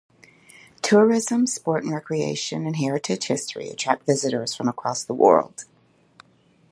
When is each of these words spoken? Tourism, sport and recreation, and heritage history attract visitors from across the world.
Tourism, 0.81 1.45
sport 1.45 1.83
and 1.83 1.93
recreation, 1.93 2.65
and 2.65 2.77
heritage 2.77 3.25
history 3.27 3.69
attract 3.69 4.03
visitors 4.03 4.51
from 4.55 4.67
across 4.67 5.03
the 5.03 5.13
world. 5.13 5.65